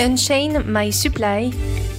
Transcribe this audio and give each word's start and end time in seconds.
Unchain 0.00 0.62
My 0.64 0.92
Supply, 0.92 1.50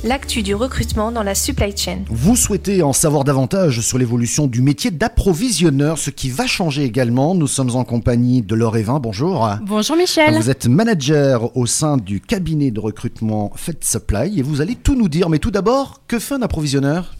l'actu 0.05 0.41
du 0.41 0.55
recrutement 0.55 1.11
dans 1.11 1.21
la 1.21 1.35
supply 1.35 1.75
chain. 1.75 1.99
Vous 2.07 2.37
souhaitez 2.37 2.81
en 2.81 2.93
savoir 2.93 3.25
davantage 3.25 3.81
sur 3.81 3.97
l'évolution 3.97 4.47
du 4.47 4.61
métier 4.61 4.89
d'approvisionneur, 4.89 5.97
ce 5.97 6.09
qui 6.09 6.29
va 6.29 6.47
changer 6.47 6.85
également. 6.85 7.35
Nous 7.35 7.47
sommes 7.47 7.75
en 7.75 7.83
compagnie 7.83 8.41
de 8.41 8.55
Laure 8.55 8.77
Evin. 8.77 9.01
Bonjour. 9.01 9.49
Bonjour 9.63 9.97
Michel. 9.97 10.35
Vous 10.35 10.49
êtes 10.49 10.67
manager 10.67 11.57
au 11.57 11.65
sein 11.65 11.97
du 11.97 12.21
cabinet 12.21 12.71
de 12.71 12.79
recrutement 12.79 13.51
Fed 13.57 13.83
Supply 13.83 14.39
et 14.39 14.43
vous 14.43 14.61
allez 14.61 14.75
tout 14.75 14.95
nous 14.95 15.09
dire. 15.09 15.27
Mais 15.29 15.39
tout 15.39 15.51
d'abord, 15.51 16.01
que 16.07 16.19
fait 16.19 16.35
un 16.35 16.41
approvisionneur? 16.41 17.15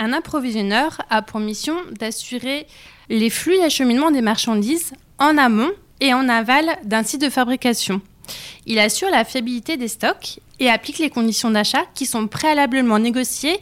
Un 0.00 0.12
approvisionneur 0.12 0.98
a 1.10 1.22
pour 1.22 1.38
mission 1.38 1.76
d'assurer 1.96 2.66
les 3.08 3.30
flux 3.30 3.56
d'acheminement 3.58 4.10
des 4.10 4.22
marchandises 4.22 4.92
en 5.20 5.38
amont 5.38 5.70
et 6.00 6.12
en 6.12 6.28
aval 6.28 6.66
d'un 6.84 7.04
site 7.04 7.20
de 7.20 7.30
fabrication. 7.30 8.00
Il 8.66 8.78
assure 8.78 9.10
la 9.10 9.24
fiabilité 9.24 9.76
des 9.76 9.88
stocks 9.88 10.40
et 10.60 10.70
applique 10.70 10.98
les 10.98 11.10
conditions 11.10 11.50
d'achat 11.50 11.82
qui 11.94 12.06
sont 12.06 12.26
préalablement 12.26 12.98
négociées 12.98 13.58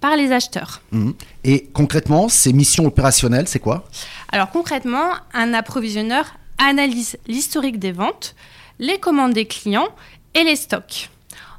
par 0.00 0.16
les 0.16 0.32
acheteurs. 0.32 0.80
Mhm. 0.92 1.14
Et 1.44 1.68
concrètement, 1.72 2.28
ces 2.28 2.52
missions 2.52 2.86
opérationnelles, 2.86 3.48
c'est 3.48 3.58
quoi? 3.58 3.88
Alors 4.30 4.50
concrètement, 4.50 5.10
un 5.32 5.54
approvisionneur 5.54 6.34
analyse 6.58 7.16
l'historique 7.26 7.78
des 7.78 7.92
ventes, 7.92 8.34
les 8.78 8.98
commandes 8.98 9.32
des 9.32 9.46
clients 9.46 9.88
et 10.34 10.44
les 10.44 10.56
stocks. 10.56 11.10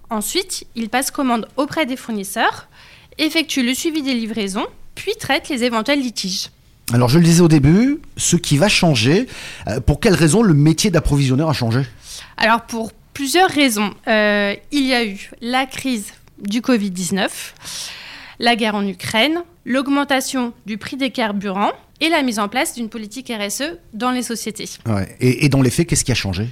Ensuite, 0.09 0.65
il 0.75 0.89
passe 0.89 1.11
commande 1.11 1.47
auprès 1.57 1.85
des 1.85 1.95
fournisseurs, 1.95 2.67
effectue 3.17 3.63
le 3.63 3.73
suivi 3.73 4.01
des 4.01 4.13
livraisons, 4.13 4.65
puis 4.95 5.13
traite 5.19 5.49
les 5.49 5.63
éventuels 5.63 6.01
litiges. 6.01 6.49
Alors 6.93 7.09
je 7.09 7.19
le 7.19 7.25
disais 7.25 7.41
au 7.41 7.47
début, 7.47 7.99
ce 8.17 8.35
qui 8.35 8.57
va 8.57 8.67
changer, 8.67 9.27
euh, 9.67 9.79
pour 9.79 9.99
quelle 9.99 10.15
raison 10.15 10.41
le 10.41 10.53
métier 10.53 10.89
d'approvisionneur 10.89 11.49
a 11.49 11.53
changé? 11.53 11.81
Alors 12.37 12.61
pour 12.61 12.91
plusieurs 13.13 13.49
raisons. 13.49 13.93
Euh, 14.07 14.55
il 14.71 14.85
y 14.85 14.93
a 14.93 15.05
eu 15.05 15.29
la 15.41 15.65
crise 15.65 16.13
du 16.41 16.61
Covid-19, 16.61 17.27
la 18.39 18.55
guerre 18.55 18.75
en 18.75 18.87
Ukraine, 18.87 19.43
l'augmentation 19.65 20.53
du 20.65 20.77
prix 20.77 20.95
des 20.95 21.11
carburants 21.11 21.73
et 21.99 22.09
la 22.09 22.21
mise 22.21 22.39
en 22.39 22.47
place 22.47 22.75
d'une 22.75 22.87
politique 22.87 23.29
RSE 23.29 23.77
dans 23.93 24.11
les 24.11 24.23
sociétés. 24.23 24.69
Ouais. 24.85 25.15
Et, 25.19 25.45
et 25.45 25.49
dans 25.49 25.61
les 25.61 25.69
faits, 25.69 25.87
qu'est-ce 25.87 26.05
qui 26.05 26.13
a 26.13 26.15
changé? 26.15 26.47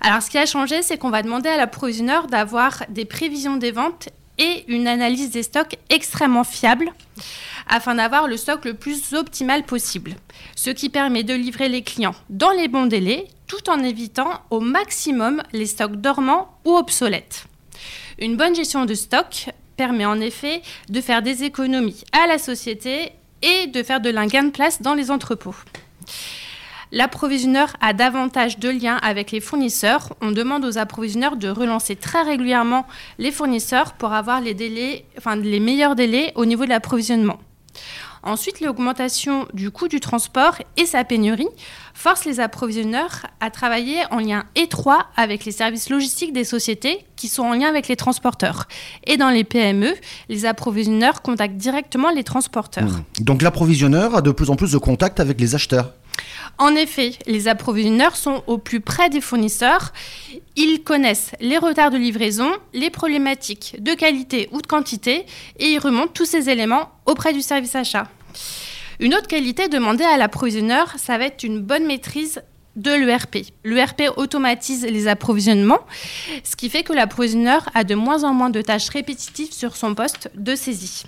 Alors 0.00 0.22
ce 0.22 0.30
qui 0.30 0.38
a 0.38 0.46
changé, 0.46 0.82
c'est 0.82 0.96
qu'on 0.96 1.10
va 1.10 1.22
demander 1.22 1.48
à 1.48 1.56
l'approvisionneur 1.56 2.28
d'avoir 2.28 2.84
des 2.88 3.04
prévisions 3.04 3.56
des 3.56 3.72
ventes 3.72 4.08
et 4.38 4.64
une 4.68 4.86
analyse 4.86 5.30
des 5.30 5.42
stocks 5.42 5.76
extrêmement 5.90 6.44
fiable 6.44 6.90
afin 7.70 7.94
d'avoir 7.94 8.26
le 8.26 8.36
stock 8.36 8.64
le 8.66 8.74
plus 8.74 9.14
optimal 9.14 9.62
possible, 9.62 10.16
ce 10.56 10.70
qui 10.70 10.90
permet 10.90 11.22
de 11.22 11.32
livrer 11.32 11.68
les 11.68 11.82
clients 11.82 12.14
dans 12.28 12.50
les 12.50 12.68
bons 12.68 12.86
délais 12.86 13.28
tout 13.46 13.70
en 13.70 13.82
évitant 13.82 14.42
au 14.50 14.60
maximum 14.60 15.42
les 15.52 15.66
stocks 15.66 15.96
dormants 15.96 16.58
ou 16.64 16.76
obsolètes. 16.76 17.46
Une 18.18 18.36
bonne 18.36 18.54
gestion 18.54 18.84
de 18.84 18.94
stock 18.94 19.50
permet 19.76 20.04
en 20.04 20.20
effet 20.20 20.62
de 20.88 21.00
faire 21.00 21.22
des 21.22 21.44
économies 21.44 22.04
à 22.12 22.26
la 22.26 22.38
société 22.38 23.12
et 23.42 23.66
de 23.68 23.82
faire 23.82 24.00
de 24.00 24.10
gain 24.10 24.44
de 24.44 24.50
place 24.50 24.82
dans 24.82 24.94
les 24.94 25.10
entrepôts. 25.10 25.56
L'approvisionneur 26.92 27.72
a 27.80 27.92
davantage 27.92 28.58
de 28.58 28.68
liens 28.68 28.98
avec 29.02 29.30
les 29.30 29.40
fournisseurs. 29.40 30.14
On 30.20 30.32
demande 30.32 30.64
aux 30.64 30.76
approvisionneurs 30.76 31.36
de 31.36 31.48
relancer 31.48 31.94
très 31.94 32.22
régulièrement 32.22 32.84
les 33.18 33.30
fournisseurs 33.30 33.92
pour 33.92 34.12
avoir 34.12 34.40
les, 34.40 35.04
meilleurs 35.60 35.94
délais 35.94 36.32
au 36.34 36.44
niveau 36.46 36.64
de 36.64 36.70
l'approvisionnement. 36.70 37.38
Ensuite, 38.22 38.60
l'augmentation 38.60 39.46
du 39.54 39.70
coût 39.70 39.88
du 39.88 39.98
transport 39.98 40.56
et 40.76 40.84
sa 40.84 41.04
pénurie 41.04 41.48
forcent 41.94 42.26
les 42.26 42.38
approvisionneurs 42.38 43.26
à 43.40 43.50
travailler 43.50 44.02
en 44.10 44.18
lien 44.18 44.44
étroit 44.56 45.06
avec 45.16 45.44
les 45.46 45.52
services 45.52 45.88
logistiques 45.88 46.32
des 46.32 46.44
sociétés 46.44 47.06
qui 47.16 47.28
sont 47.28 47.44
en 47.44 47.54
lien 47.54 47.68
avec 47.68 47.88
les 47.88 47.96
transporteurs. 47.96 48.68
Et 49.06 49.16
dans 49.16 49.30
les 49.30 49.44
PME, 49.44 49.94
les 50.28 50.44
approvisionneurs 50.44 51.22
contactent 51.22 51.56
directement 51.56 52.10
les 52.10 52.24
transporteurs. 52.24 52.84
Mmh. 52.84 53.04
Donc 53.20 53.42
l'approvisionneur 53.42 54.14
a 54.14 54.22
de 54.22 54.32
plus 54.32 54.50
en 54.50 54.56
plus 54.56 54.72
de 54.72 54.78
contacts 54.78 55.20
avec 55.20 55.40
les 55.40 55.54
acheteurs 55.54 55.92
en 56.58 56.74
effet, 56.74 57.12
les 57.26 57.48
approvisionneurs 57.48 58.16
sont 58.16 58.42
au 58.46 58.58
plus 58.58 58.80
près 58.80 59.08
des 59.08 59.22
fournisseurs. 59.22 59.94
Ils 60.56 60.82
connaissent 60.82 61.32
les 61.40 61.56
retards 61.56 61.90
de 61.90 61.96
livraison, 61.96 62.50
les 62.74 62.90
problématiques 62.90 63.76
de 63.78 63.94
qualité 63.94 64.48
ou 64.52 64.60
de 64.60 64.66
quantité 64.66 65.24
et 65.58 65.68
ils 65.68 65.78
remontent 65.78 66.12
tous 66.12 66.26
ces 66.26 66.50
éléments 66.50 66.90
auprès 67.06 67.32
du 67.32 67.40
service 67.40 67.74
achat. 67.74 68.08
Une 68.98 69.14
autre 69.14 69.26
qualité 69.26 69.68
demandée 69.68 70.04
à 70.04 70.18
l'approvisionneur, 70.18 70.92
ça 70.98 71.16
va 71.16 71.24
être 71.24 71.44
une 71.44 71.60
bonne 71.60 71.86
maîtrise 71.86 72.42
de 72.76 72.92
l'ERP. 72.92 73.38
L'ERP 73.64 74.02
automatise 74.16 74.84
les 74.84 75.08
approvisionnements, 75.08 75.80
ce 76.44 76.56
qui 76.56 76.68
fait 76.68 76.82
que 76.82 76.92
l'approvisionneur 76.92 77.70
a 77.74 77.84
de 77.84 77.94
moins 77.94 78.24
en 78.24 78.34
moins 78.34 78.50
de 78.50 78.60
tâches 78.60 78.90
répétitives 78.90 79.52
sur 79.52 79.76
son 79.76 79.94
poste 79.94 80.30
de 80.34 80.54
saisie. 80.54 81.04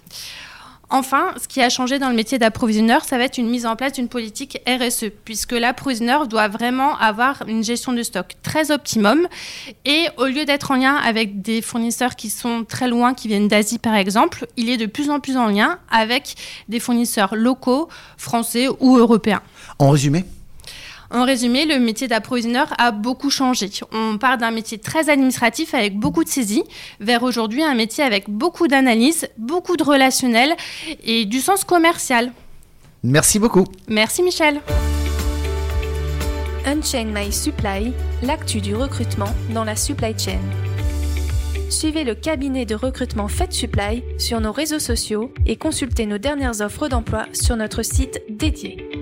Enfin, 0.95 1.33
ce 1.41 1.49
qui 1.49 1.63
a 1.63 1.71
changé 1.71 1.99
dans 1.99 2.11
le 2.11 2.15
métier 2.15 2.39
d'approvisionneur, 2.39 3.03
ça 3.03 3.17
va 3.17 3.25
être 3.25 3.39
une 3.39 3.49
mise 3.49 3.65
en 3.65 3.77
place 3.77 3.95
d'une 3.95 4.09
politique 4.09 4.61
RSE, 4.69 5.07
puisque 5.25 5.53
l'approvisionneur 5.53 6.29
doit 6.29 6.49
vraiment 6.49 6.99
avoir 6.99 7.45
une 7.49 7.65
gestion 7.65 7.95
de 7.95 8.03
stock 8.03 8.35
très 8.43 8.71
optimum. 8.71 9.27
Et 9.87 10.09
au 10.19 10.27
lieu 10.27 10.45
d'être 10.45 10.71
en 10.71 10.77
lien 10.77 10.97
avec 10.97 11.41
des 11.41 11.63
fournisseurs 11.63 12.15
qui 12.15 12.29
sont 12.29 12.65
très 12.69 12.89
loin, 12.89 13.15
qui 13.15 13.29
viennent 13.29 13.49
d'Asie 13.49 13.79
par 13.79 13.95
exemple, 13.95 14.47
il 14.59 14.69
est 14.69 14.77
de 14.77 14.85
plus 14.85 15.09
en 15.09 15.19
plus 15.19 15.39
en 15.39 15.47
lien 15.47 15.79
avec 15.91 16.35
des 16.69 16.79
fournisseurs 16.79 17.35
locaux, 17.37 17.89
français 18.19 18.69
ou 18.81 18.99
européens. 18.99 19.41
En 19.79 19.89
résumé 19.89 20.27
en 21.13 21.25
résumé, 21.25 21.67
le 21.67 21.79
métier 21.79 22.09
d'approvisionneur 22.09 22.73
a 22.79 22.91
beaucoup 22.91 23.31
changé. 23.31 23.71
On 23.93 24.19
part 24.19 24.39
d'un 24.39 24.51
métier 24.51 24.79
très 24.79 25.11
administratif 25.11 25.75
avec 25.75 25.99
beaucoup 25.99 26.25
de 26.25 26.29
saisie 26.29 26.65
vers 27.01 27.23
aujourd'hui 27.23 27.63
un 27.63 27.75
métier 27.75 28.03
avec 28.03 28.31
beaucoup 28.31 28.67
d'analyse, 28.67 29.29
beaucoup 29.37 29.77
de 29.77 29.83
relationnel 29.83 30.55
et 31.05 31.25
du 31.25 31.41
sens 31.41 31.65
commercial. 31.65 32.33
Merci 33.03 33.39
beaucoup. 33.39 33.65
Merci 33.89 34.23
Michel. 34.23 34.61
Unchain 36.65 37.07
My 37.07 37.33
Supply, 37.33 37.93
l'actu 38.23 38.61
du 38.61 38.75
recrutement 38.75 39.35
dans 39.53 39.65
la 39.65 39.75
supply 39.75 40.15
chain. 40.17 40.41
Suivez 41.69 42.05
le 42.05 42.15
cabinet 42.15 42.67
de 42.67 42.75
recrutement 42.75 43.29
Fed 43.29 43.53
Supply 43.53 44.05
sur 44.19 44.41
nos 44.41 44.53
réseaux 44.53 44.79
sociaux 44.79 45.33
et 45.47 45.57
consultez 45.57 46.07
nos 46.07 46.19
dernières 46.19 46.61
offres 46.61 46.89
d'emploi 46.89 47.27
sur 47.33 47.57
notre 47.57 47.83
site 47.83 48.23
dédié. 48.29 49.02